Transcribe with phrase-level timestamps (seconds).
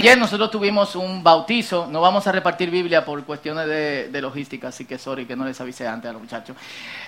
[0.00, 4.86] Ayer nosotros tuvimos un bautizo, no vamos a repartir Biblia por cuestiones de, logística, así
[4.86, 6.56] que sorry que no les avisé antes a los muchachos.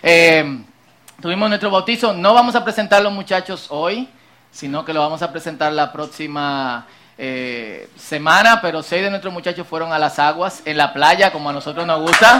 [0.02, 0.62] Eh,
[1.18, 4.10] tuvimos nuestro bautizo, no vamos a presentar a los muchachos hoy,
[4.50, 6.86] sino que lo vamos a presentar la próxima
[7.16, 11.48] eh, semana, pero seis de nuestros muchachos fueron a las aguas, en la playa, como
[11.48, 12.36] a nosotros nos gusta.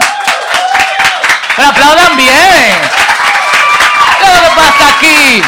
[1.55, 2.77] ¡Pero aplaudan bien!
[4.19, 5.41] ¿Qué pasa aquí?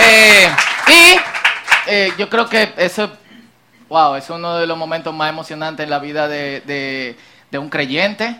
[0.00, 0.50] Eh,
[0.88, 3.08] y yo creo que eso
[3.88, 7.16] Wow, es uno de los momentos más emocionantes en la vida de,
[7.52, 8.36] un creyente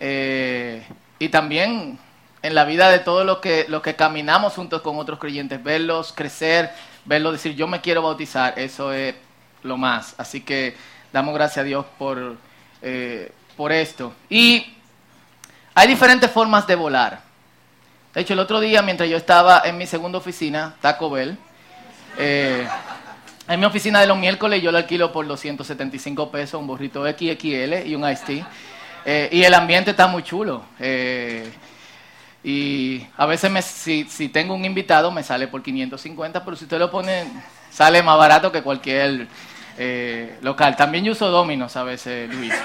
[0.00, 0.82] eh,
[1.18, 1.98] y también
[2.42, 5.62] en la vida de todos los que, los que caminamos juntos con otros creyentes.
[5.62, 6.70] Verlos crecer,
[7.04, 9.14] verlos decir yo me quiero bautizar, eso es
[9.62, 10.14] lo más.
[10.16, 10.74] Así que
[11.12, 12.36] damos gracias a Dios por,
[12.80, 14.14] eh, por esto.
[14.30, 14.74] Y
[15.74, 17.20] hay diferentes formas de volar.
[18.14, 21.36] De hecho, el otro día, mientras yo estaba en mi segunda oficina, Taco Bell,
[22.16, 22.66] eh,
[23.48, 27.86] en mi oficina de los miércoles yo lo alquilo por 275 pesos, un burrito XXL
[27.86, 28.48] y un Ice Tea.
[29.04, 30.64] Eh, y el ambiente está muy chulo.
[30.78, 31.50] Eh,
[32.42, 36.64] y a veces me, si, si, tengo un invitado me sale por 550, pero si
[36.64, 37.24] usted lo pone,
[37.70, 39.28] sale más barato que cualquier
[39.78, 40.76] eh, local.
[40.76, 42.52] También yo uso Dominos a veces, Luis.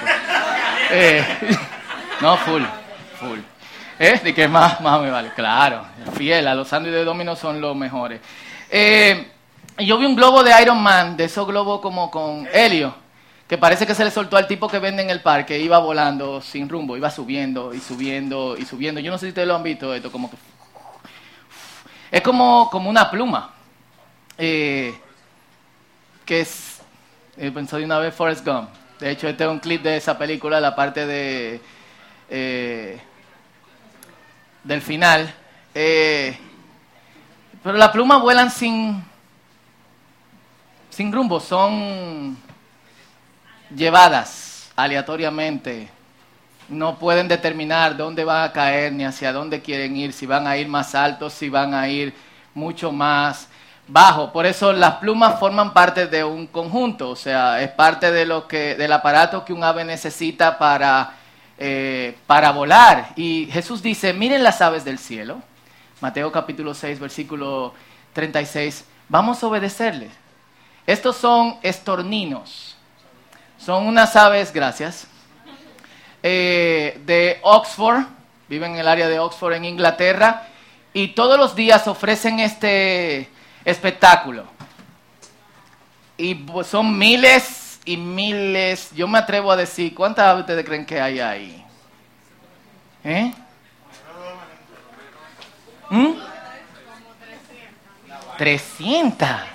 [2.21, 2.63] no, full,
[3.19, 3.39] full.
[4.03, 4.19] ¿Eh?
[4.23, 5.29] De que más, más me vale.
[5.35, 5.85] Claro,
[6.17, 8.19] fiel, a los sándwiches de Dominos son los mejores.
[8.67, 9.27] Eh,
[9.77, 12.93] yo vi un globo de Iron Man, de esos globos como con helio,
[13.47, 16.41] que parece que se le soltó al tipo que vende en el parque, iba volando
[16.41, 19.01] sin rumbo, iba subiendo y subiendo y subiendo.
[19.01, 20.37] Yo no sé si ustedes lo han visto, esto como que...
[22.11, 23.51] Es como, como una pluma,
[24.37, 24.93] eh,
[26.25, 26.81] que es,
[27.37, 28.69] eh, de una vez Forrest Gump.
[28.99, 31.61] De hecho, este es un clip de esa película, la parte de...
[32.29, 33.01] Eh,
[34.63, 35.33] del final.
[35.73, 36.37] Eh,
[37.63, 39.03] pero las plumas vuelan sin
[40.91, 42.37] sin rumbo, son
[43.75, 45.89] llevadas aleatoriamente.
[46.69, 50.57] No pueden determinar dónde van a caer ni hacia dónde quieren ir, si van a
[50.57, 52.13] ir más altos, si van a ir
[52.53, 53.47] mucho más
[53.87, 54.31] bajo.
[54.31, 58.47] Por eso las plumas forman parte de un conjunto, o sea, es parte de lo
[58.47, 61.13] que, del aparato que un ave necesita para,
[61.57, 63.09] eh, para volar.
[63.15, 65.41] Y Jesús dice, miren las aves del cielo.
[66.01, 67.73] Mateo capítulo 6, versículo
[68.13, 68.85] 36.
[69.07, 70.20] Vamos a obedecerles.
[70.85, 72.75] Estos son estorninos.
[73.57, 75.07] Son unas aves, gracias,
[76.23, 78.05] eh, de Oxford,
[78.49, 80.47] viven en el área de Oxford en Inglaterra,
[80.93, 83.29] y todos los días ofrecen este
[83.63, 84.45] espectáculo.
[86.17, 90.99] Y son miles y miles, yo me atrevo a decir, ¿cuántas aves ustedes creen que
[90.99, 91.65] hay ahí?
[93.03, 93.33] ¿Eh?
[95.89, 96.13] ¿Mm?
[98.37, 99.50] 300.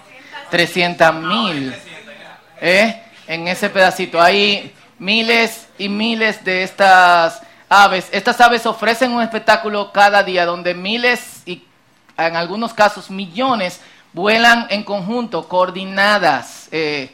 [0.50, 1.74] 300 mil.
[2.60, 3.02] ¿eh?
[3.26, 4.20] En ese pedacito.
[4.20, 8.08] Hay miles y miles de estas aves.
[8.12, 11.64] Estas aves ofrecen un espectáculo cada día donde miles y
[12.16, 13.80] en algunos casos millones
[14.12, 16.68] vuelan en conjunto, coordinadas.
[16.72, 17.10] Eh,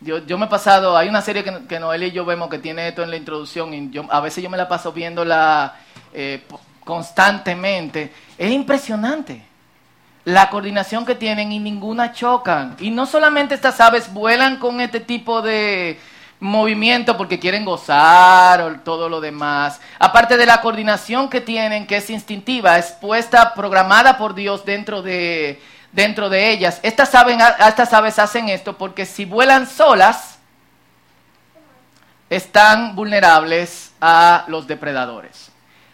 [0.00, 3.02] yo, me he pasado, hay una serie que, Noel y yo vemos que tiene esto
[3.02, 5.76] en la introducción y yo, a veces yo me la paso viéndola
[6.12, 6.42] eh,
[6.84, 8.12] constantemente.
[8.38, 9.44] Es impresionante
[10.24, 12.76] la coordinación que tienen y ninguna chocan.
[12.80, 15.98] Y no solamente estas aves vuelan con este tipo de
[16.40, 19.80] movimiento porque quieren gozar o todo lo demás.
[19.98, 25.02] Aparte de la coordinación que tienen, que es instintiva, es puesta, programada por Dios dentro
[25.02, 25.60] de,
[25.92, 26.80] dentro de ellas.
[26.82, 27.12] Estas
[27.66, 30.38] estas aves hacen esto porque si vuelan solas,
[32.30, 35.50] están vulnerables a los depredadores.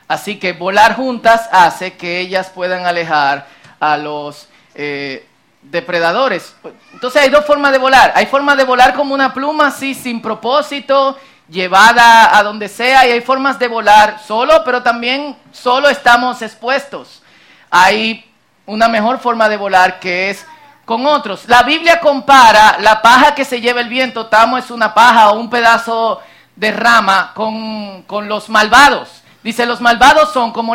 [0.06, 3.48] Así que volar juntas hace que ellas puedan alejar
[3.81, 5.26] a los eh,
[5.62, 6.54] depredadores.
[6.92, 8.12] Entonces hay dos formas de volar.
[8.14, 11.16] Hay formas de volar como una pluma, así, sin propósito,
[11.48, 17.22] llevada a donde sea, y hay formas de volar solo, pero también solo estamos expuestos.
[17.70, 18.25] Hay
[18.66, 20.47] una mejor forma de volar que es
[20.84, 21.48] con otros.
[21.48, 25.38] La Biblia compara la paja que se lleva el viento, tamo es una paja o
[25.38, 26.20] un pedazo
[26.55, 29.23] de rama, con, con los malvados.
[29.43, 30.75] Dice, los malvados son como